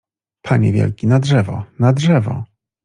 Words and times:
—Panie 0.47 0.71
wielki, 0.73 1.07
na 1.07 1.19
drzewo! 1.19 1.63
na 1.79 1.93
drzewo! 1.93 2.43